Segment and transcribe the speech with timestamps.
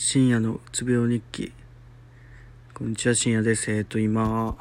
[0.00, 1.52] 深夜のうつ病日記。
[2.72, 3.72] こんにちは深夜です。
[3.72, 4.56] えっ、と今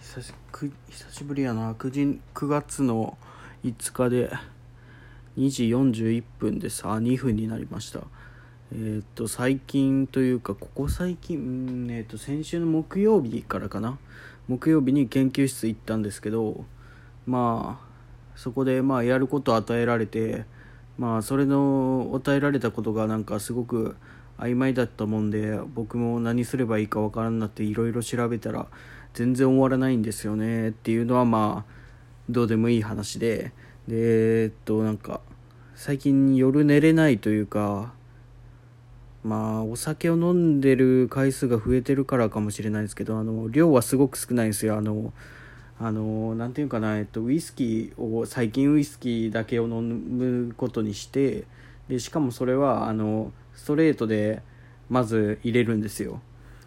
[0.00, 1.72] 久しく久しぶりやな。
[1.72, 3.18] 9, 時9月の
[3.64, 4.30] 5日で
[5.36, 8.02] 2時41分でさ2分になりました。
[8.72, 13.98] えっ、と最近というかここ最近えっ、と先週の木曜日からかな。
[14.46, 16.64] 木曜日に研究室行ったんですけど
[17.26, 20.44] まあそこでまあやること与えられて
[20.98, 23.96] まあそれの与えられたことがなんかすごく
[24.38, 28.66] 曖昧だったもんで僕も何すればいいかわからんなっていろいろ調べたら
[29.14, 30.70] 全然終わらないんですよね。
[30.70, 31.72] っていうのはまあ
[32.30, 33.52] どうでもいい話で。
[33.88, 35.20] でえっとなんか
[35.74, 37.92] 最近夜寝れないというか
[39.24, 44.76] まあお酒を飲んでる回数が増えてるからかもしれないですけどあの量はすごく少ないんですよ。
[44.76, 45.12] あの
[45.80, 51.44] あのなんていうかな、えっと、ウイスキーを最近ウイスキーだけを飲むことにして
[51.88, 54.42] でしかもそれはあのストレートで
[54.88, 56.20] まず入れるんですよ。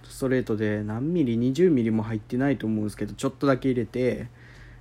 [0.04, 4.28] ストレートで何ミリ20ミリも入ってないと思うんですけどちょっとだけ入れて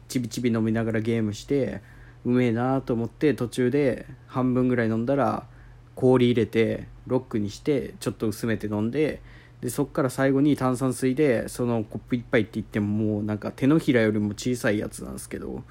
[0.06, 1.80] ちびちび飲みながらゲームして
[2.24, 5.46] うめえなと思って途中で半分ぐらい飲んだら
[5.94, 9.22] 氷入れてロックにしてちょっと薄めて飲んで
[9.60, 15.64] でそっから最後に炭酸水でそのコップ1杯って言ってももうなんか手のひらよりも小さいやつなんですけど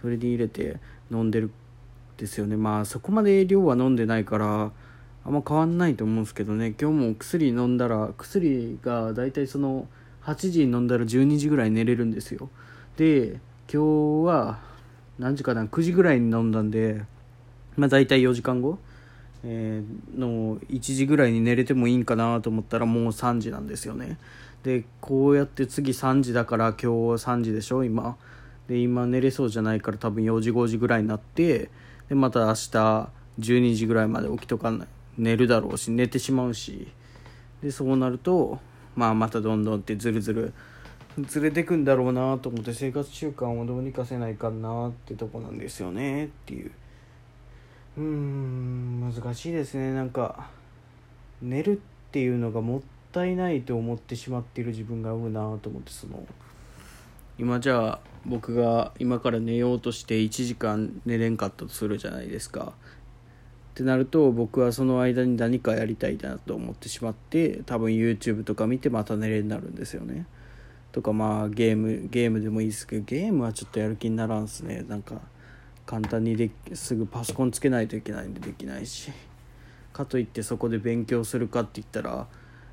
[0.00, 0.78] それで入れて
[1.10, 1.52] 飲んでるん
[2.18, 2.56] ですよね。
[2.56, 4.70] まあそこまで量は飲んでないから
[5.28, 6.74] あんま変わんないと思うんですけどね。
[6.80, 9.86] 今日も薬飲んだら薬が大体その
[10.22, 12.48] 8時に飲んだら12時ぐらい寝れるんですよ。
[12.96, 13.38] で
[13.70, 14.58] 今日は
[15.18, 17.02] 何時かな9時ぐらいに飲んだんで
[17.76, 18.78] まあ大体4時間後、
[19.44, 24.16] えー、の1時ぐらいに寝れてもいいんかなと思ったらもう3時なんですよね。
[24.62, 26.86] でこうやって次3時だから今日
[27.22, 28.16] 3時でしょ今。
[28.66, 31.68] で今寝れそうじゃないから多分4時5時ぐらいになって
[32.08, 34.88] でまた明日12時ぐらいまで起きとかない。
[35.18, 36.88] 寝るだろうし寝てしまうし。
[37.62, 38.60] でそうなると、
[38.94, 40.54] まあ、またどんどんってずるずる
[41.20, 46.70] ずれてくんだろうなと思って生活習慣をどうにかせないかなってとこなんですよねっていう。
[47.96, 49.92] うーん難しいですね。
[49.92, 50.48] なんか
[51.42, 52.80] 寝るっていうのがもっ
[53.10, 56.24] たいないと思ってしまっている自分が合うなと思ってその
[57.38, 62.74] 今じゃあ僕が今から寝ようとして1時間寝れんかったとするじゃないですか。
[63.78, 70.26] ってなると僕はその間に何かやりたいなと思ってしまって多分 YouTube とか見てまた寝れになるんですよね。
[70.90, 74.84] とかまあゲームゲームでもいいですけどゲームはちょっとやる気にならんすね。
[74.88, 75.20] なんか
[75.86, 79.12] 簡単にですぐパソコンつけないといけないんでできないし。
[79.92, 82.26] かといってそこで勉強するかって言ったら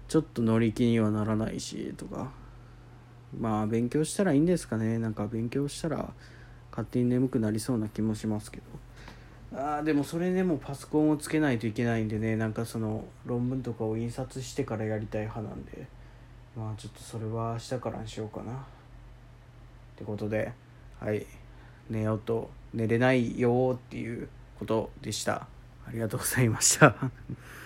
[0.07, 2.31] ちょっと乗り気にはならないしとか。
[3.39, 4.97] まあ勉強したらいいんですかね。
[4.97, 6.11] なんか勉強したら
[6.71, 8.63] 勝手に眠くなりそうな気もしますけど。
[9.53, 12.35] あでもそれでもパソコンをつけないといけないんでね。
[12.35, 15.87] なんかその論文とかを印刷してからやりたい派なんで。
[16.57, 18.53] まあちょっとそれは明日からにしようかな。
[18.53, 18.55] っ
[19.97, 20.51] てことで
[20.99, 21.25] はい。
[21.89, 24.27] 寝ようと寝れないよっていう
[24.59, 25.47] ことでした。
[25.87, 26.95] ありがとうございました。